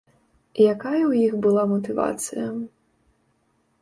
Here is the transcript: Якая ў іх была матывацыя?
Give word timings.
Якая 0.73 1.01
ў 1.01 1.13
іх 1.27 1.33
была 1.45 1.63
матывацыя? 1.75 2.47